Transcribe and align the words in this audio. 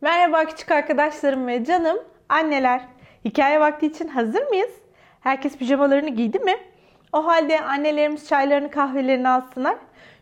Merhaba 0.00 0.44
küçük 0.44 0.70
arkadaşlarım 0.70 1.46
ve 1.46 1.64
canım 1.64 1.98
anneler. 2.28 2.80
Hikaye 3.24 3.60
vakti 3.60 3.86
için 3.86 4.08
hazır 4.08 4.42
mıyız? 4.42 4.70
Herkes 5.20 5.56
pijamalarını 5.56 6.10
giydi 6.10 6.38
mi? 6.38 6.56
O 7.12 7.26
halde 7.26 7.60
annelerimiz 7.60 8.28
çaylarını 8.28 8.70
kahvelerini 8.70 9.28
alsınlar. 9.28 9.76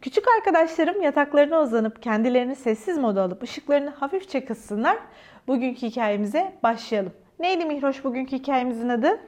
Küçük 0.00 0.24
arkadaşlarım 0.28 1.02
yataklarına 1.02 1.60
uzanıp 1.60 2.02
kendilerini 2.02 2.56
sessiz 2.56 2.98
moda 2.98 3.22
alıp 3.22 3.42
ışıklarını 3.42 3.90
hafifçe 3.90 4.44
kıssınlar. 4.44 4.98
Bugünkü 5.46 5.86
hikayemize 5.86 6.52
başlayalım. 6.62 7.12
Neydi 7.38 7.64
Mihroş 7.64 8.04
bugünkü 8.04 8.36
hikayemizin 8.36 8.88
adı? 8.88 9.20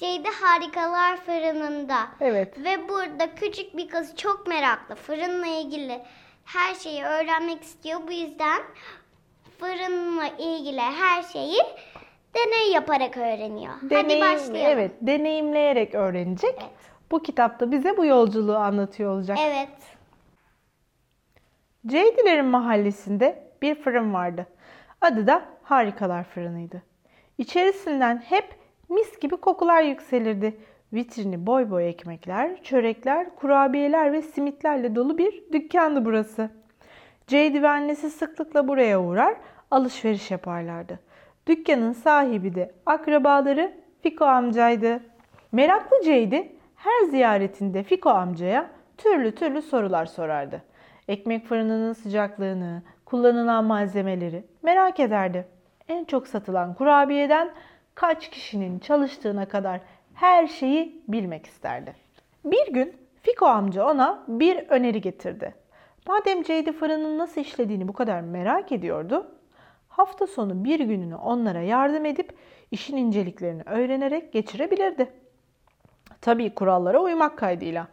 Ceydi 0.00 0.28
Harikalar 0.42 1.16
Fırınında. 1.16 1.98
Evet. 2.20 2.64
Ve 2.64 2.88
burada 2.88 3.34
küçük 3.34 3.76
bir 3.76 3.88
kız 3.88 4.16
çok 4.16 4.46
meraklı. 4.46 4.94
Fırınla 4.94 5.46
ilgili 5.46 6.02
her 6.44 6.74
şeyi 6.74 7.04
öğrenmek 7.04 7.62
istiyor. 7.62 8.00
Bu 8.08 8.12
yüzden 8.12 8.62
fırınla 9.58 10.26
ilgili 10.38 10.80
her 10.80 11.22
şeyi 11.22 11.58
deney 12.34 12.72
yaparak 12.72 13.16
öğreniyor. 13.16 13.74
Hadi 13.80 13.94
Deneyim- 13.94 14.20
başlayalım. 14.20 14.78
Evet, 14.78 14.92
deneyimleyerek 15.00 15.94
öğrenecek. 15.94 16.54
Evet. 16.58 16.70
Bu 17.10 17.22
kitapta 17.22 17.70
bize 17.72 17.96
bu 17.96 18.04
yolculuğu 18.04 18.56
anlatıyor 18.56 19.12
olacak. 19.12 19.38
Evet. 19.46 19.68
Ceydilerin 21.86 22.46
mahallesinde 22.46 23.50
bir 23.62 23.74
fırın 23.74 24.14
vardı. 24.14 24.46
Adı 25.00 25.26
da 25.26 25.42
Harikalar 25.62 26.24
Fırınıydı. 26.24 26.82
İçerisinden 27.38 28.18
hep 28.28 28.54
mis 28.88 29.18
gibi 29.20 29.36
kokular 29.36 29.82
yükselirdi. 29.82 30.60
Vitrini 30.92 31.46
boy 31.46 31.70
boy 31.70 31.88
ekmekler, 31.88 32.62
çörekler, 32.62 33.36
kurabiyeler 33.36 34.12
ve 34.12 34.22
simitlerle 34.22 34.94
dolu 34.94 35.18
bir 35.18 35.52
dükkandı 35.52 36.04
burası. 36.04 36.50
Ceydi 37.26 37.62
ve 37.62 37.68
annesi 37.68 38.10
sıklıkla 38.10 38.68
buraya 38.68 39.00
uğrar, 39.00 39.36
alışveriş 39.70 40.30
yaparlardı. 40.30 41.00
Dükkanın 41.46 41.92
sahibi 41.92 42.54
de 42.54 42.74
akrabaları 42.86 43.74
Fiko 44.02 44.24
amcaydı. 44.24 45.00
Meraklı 45.52 46.02
Ceydi 46.04 46.52
her 46.76 47.08
ziyaretinde 47.10 47.82
Fiko 47.82 48.10
amcaya 48.10 48.70
türlü 48.98 49.34
türlü 49.34 49.62
sorular 49.62 50.06
sorardı. 50.06 50.62
Ekmek 51.08 51.46
fırınının 51.46 51.92
sıcaklığını, 51.92 52.82
kullanılan 53.04 53.64
malzemeleri 53.64 54.44
merak 54.62 55.00
ederdi. 55.00 55.46
En 55.88 56.04
çok 56.04 56.26
satılan 56.26 56.74
kurabiyeden 56.74 57.50
kaç 57.94 58.30
kişinin 58.30 58.78
çalıştığına 58.78 59.48
kadar 59.48 59.80
her 60.14 60.46
şeyi 60.46 61.02
bilmek 61.08 61.46
isterdi. 61.46 61.94
Bir 62.44 62.72
gün 62.72 62.96
Fiko 63.22 63.46
amca 63.46 63.90
ona 63.90 64.24
bir 64.28 64.56
öneri 64.68 65.00
getirdi. 65.00 65.65
Madem 66.06 66.42
Ceydi 66.42 66.72
fırının 66.72 67.18
nasıl 67.18 67.40
işlediğini 67.40 67.88
bu 67.88 67.92
kadar 67.92 68.20
merak 68.20 68.72
ediyordu, 68.72 69.26
hafta 69.88 70.26
sonu 70.26 70.64
bir 70.64 70.80
gününü 70.80 71.14
onlara 71.14 71.60
yardım 71.60 72.04
edip 72.04 72.32
işin 72.70 72.96
inceliklerini 72.96 73.62
öğrenerek 73.66 74.32
geçirebilirdi. 74.32 75.08
Tabii 76.20 76.54
kurallara 76.54 77.00
uymak 77.00 77.38
kaydıyla. 77.38 77.88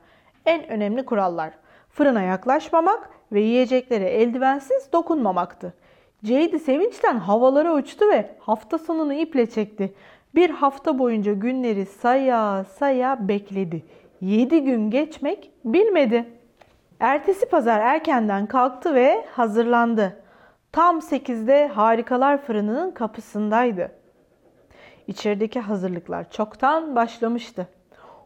En 0.45 0.67
önemli 0.67 1.05
kurallar 1.05 1.53
fırına 1.89 2.21
yaklaşmamak 2.21 3.09
ve 3.31 3.41
yiyeceklere 3.41 4.09
eldivensiz 4.09 4.93
dokunmamaktı. 4.93 5.73
Ceydi 6.23 6.59
sevinçten 6.59 7.17
havalara 7.17 7.73
uçtu 7.73 8.09
ve 8.09 8.35
hafta 8.39 8.77
sonunu 8.77 9.13
iple 9.13 9.49
çekti. 9.49 9.93
Bir 10.35 10.49
hafta 10.49 10.99
boyunca 10.99 11.33
günleri 11.33 11.85
saya 11.85 12.63
saya 12.63 13.27
bekledi. 13.27 13.83
Yedi 14.21 14.63
gün 14.63 14.89
geçmek 14.89 15.51
bilmedi. 15.65 16.42
Ertesi 16.99 17.49
pazar 17.49 17.79
erkenden 17.79 18.45
kalktı 18.45 18.95
ve 18.95 19.25
hazırlandı. 19.31 20.23
Tam 20.71 20.97
8'de 20.97 21.67
Harikalar 21.67 22.41
Fırını'nın 22.41 22.91
kapısındaydı. 22.91 23.91
İçerideki 25.07 25.59
hazırlıklar 25.59 26.31
çoktan 26.31 26.95
başlamıştı. 26.95 27.67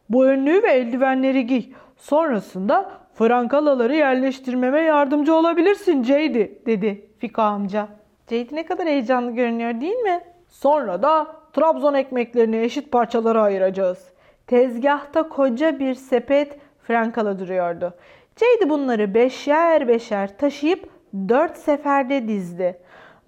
Bu 0.10 0.26
önlüğü 0.26 0.64
ve 0.64 0.72
eldivenleri 0.72 1.48
giy. 1.48 1.74
Sonrasında 1.98 2.92
frankalaları 3.14 3.96
yerleştirmeme 3.96 4.82
yardımcı 4.82 5.36
olabilirsin 5.36 6.04
Ceydi 6.04 6.62
dedi 6.66 7.10
Fiko 7.20 7.42
amca. 7.42 7.88
Ceydi 8.28 8.56
ne 8.56 8.66
kadar 8.66 8.88
heyecanlı 8.88 9.32
görünüyor 9.32 9.82
değil 9.82 9.96
mi? 9.96 10.24
Sonra 10.50 11.04
da 11.04 11.28
Trabzon 11.54 11.94
ekmeklerini 11.94 12.58
eşit 12.58 12.92
parçalara 12.92 13.42
ayıracağız. 13.42 14.10
Tezgahta 14.48 15.30
koca 15.30 15.80
bir 15.80 15.94
sepet 15.94 16.60
frankala 16.84 17.40
duruyordu. 17.40 17.94
Ceydi 18.38 18.70
bunları 18.70 19.14
beşer 19.14 19.88
beşer 19.88 20.38
taşıyıp 20.38 20.90
dört 21.30 21.58
seferde 21.58 22.28
dizdi. 22.28 22.80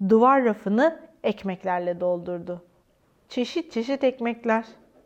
Duvar 0.08 0.44
rafını 0.44 1.00
ekmeklerle 1.24 2.00
doldurdu. 2.00 2.62
Çeşit 3.28 3.72
çeşit 3.72 4.04
ekmekler. 4.04 4.64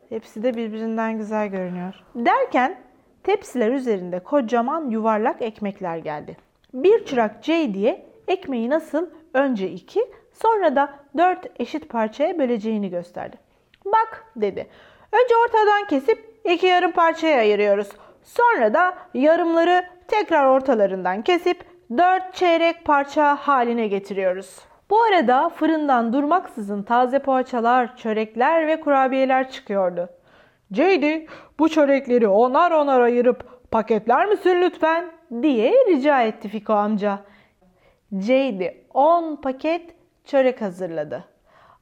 Hepsi 0.09 0.43
de 0.43 0.53
birbirinden 0.53 1.17
güzel 1.17 1.47
görünüyor. 1.47 2.03
Derken 2.15 2.79
tepsiler 3.23 3.71
üzerinde 3.71 4.19
kocaman 4.19 4.89
yuvarlak 4.89 5.41
ekmekler 5.41 5.97
geldi. 5.97 6.37
Bir 6.73 7.05
çırak 7.05 7.43
Ceydi'ye 7.43 8.05
ekmeği 8.27 8.69
nasıl 8.69 9.09
önce 9.33 9.71
iki 9.71 10.05
sonra 10.33 10.75
da 10.75 10.93
dört 11.17 11.61
eşit 11.61 11.89
parçaya 11.89 12.39
böleceğini 12.39 12.89
gösterdi. 12.89 13.37
Bak 13.85 14.25
dedi. 14.35 14.67
Önce 15.11 15.35
ortadan 15.45 15.87
kesip 15.87 16.39
iki 16.45 16.65
yarım 16.65 16.91
parçaya 16.91 17.37
ayırıyoruz. 17.37 17.89
Sonra 18.23 18.73
da 18.73 18.97
yarımları 19.13 19.94
tekrar 20.07 20.45
ortalarından 20.45 21.21
kesip 21.21 21.65
dört 21.97 22.33
çeyrek 22.33 22.85
parça 22.85 23.35
haline 23.35 23.87
getiriyoruz. 23.87 24.59
Bu 24.89 25.01
arada 25.01 25.49
fırından 25.49 26.13
durmaksızın 26.13 26.83
taze 26.83 27.19
poğaçalar, 27.19 27.97
çörekler 27.97 28.67
ve 28.67 28.79
kurabiyeler 28.79 29.49
çıkıyordu. 29.51 30.09
Ceydi 30.71 31.27
bu 31.59 31.69
çörekleri 31.69 32.27
onar 32.27 32.71
onar 32.71 33.01
ayırıp 33.01 33.71
paketler 33.71 34.25
misin 34.25 34.61
lütfen 34.61 35.11
diye 35.41 35.73
rica 35.87 36.21
etti 36.21 36.49
Fiko 36.49 36.73
amca. 36.73 37.19
Ceydi 38.17 38.85
10 38.93 39.35
paket 39.35 39.95
çörek 40.25 40.61
hazırladı. 40.61 41.23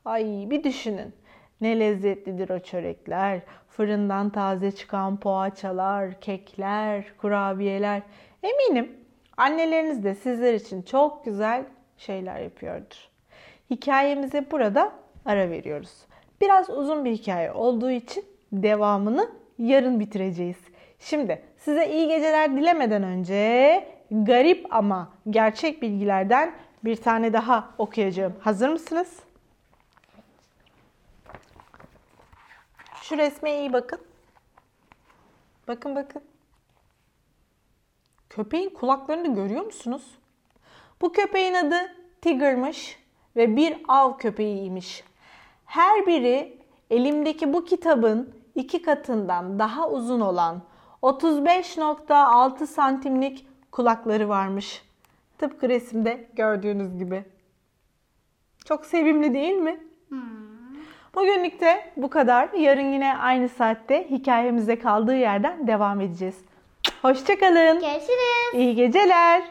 Ay 0.05 0.25
bir 0.49 0.63
düşünün. 0.63 1.15
Ne 1.61 1.79
lezzetlidir 1.79 2.49
o 2.49 2.59
çörekler. 2.59 3.41
Fırından 3.77 4.29
taze 4.29 4.71
çıkan 4.71 5.17
poğaçalar, 5.17 6.21
kekler, 6.21 7.05
kurabiyeler. 7.17 8.01
Eminim 8.43 8.91
anneleriniz 9.37 10.03
de 10.03 10.15
sizler 10.15 10.53
için 10.53 10.81
çok 10.81 11.25
güzel 11.25 11.63
şeyler 11.97 12.39
yapıyordur. 12.39 13.09
Hikayemize 13.69 14.51
burada 14.51 14.91
ara 15.25 15.49
veriyoruz. 15.49 16.05
Biraz 16.41 16.69
uzun 16.69 17.05
bir 17.05 17.11
hikaye 17.11 17.51
olduğu 17.51 17.91
için 17.91 18.25
devamını 18.51 19.29
yarın 19.57 19.99
bitireceğiz. 19.99 20.57
Şimdi 20.99 21.41
size 21.57 21.89
iyi 21.89 22.07
geceler 22.07 22.55
dilemeden 22.55 23.03
önce 23.03 23.87
garip 24.11 24.65
ama 24.69 25.13
gerçek 25.29 25.81
bilgilerden 25.81 26.53
bir 26.85 26.95
tane 26.95 27.33
daha 27.33 27.69
okuyacağım. 27.77 28.33
Hazır 28.39 28.69
mısınız? 28.69 29.19
Şu 33.03 33.17
resme 33.17 33.59
iyi 33.59 33.73
bakın. 33.73 33.99
Bakın 35.67 35.95
bakın. 35.95 36.21
Köpeğin 38.29 38.69
kulaklarını 38.69 39.35
görüyor 39.35 39.65
musunuz? 39.65 40.17
Bu 41.01 41.11
köpeğin 41.11 41.53
adı 41.53 41.75
Tigger'mış 42.21 42.99
ve 43.35 43.55
bir 43.55 43.77
av 43.87 44.17
köpeğiymiş. 44.17 45.03
Her 45.65 46.05
biri 46.05 46.57
elimdeki 46.89 47.53
bu 47.53 47.65
kitabın 47.65 48.35
iki 48.55 48.81
katından 48.81 49.59
daha 49.59 49.89
uzun 49.89 50.19
olan 50.19 50.61
35.6 51.01 52.67
santimlik 52.67 53.47
kulakları 53.71 54.29
varmış. 54.29 54.85
Tıpkı 55.37 55.69
resimde 55.69 56.29
gördüğünüz 56.33 56.97
gibi. 56.97 57.25
Çok 58.65 58.85
sevimli 58.85 59.33
değil 59.33 59.55
mi? 59.55 59.83
Bugünlük 61.15 61.61
de 61.61 61.83
bu 61.97 62.09
kadar. 62.09 62.49
Yarın 62.53 62.93
yine 62.93 63.17
aynı 63.17 63.49
saatte 63.49 64.07
hikayemize 64.09 64.79
kaldığı 64.79 65.15
yerden 65.15 65.67
devam 65.67 66.01
edeceğiz. 66.01 66.37
Hoşçakalın. 67.01 67.79
Görüşürüz. 67.79 68.53
İyi 68.53 68.75
geceler. 68.75 69.43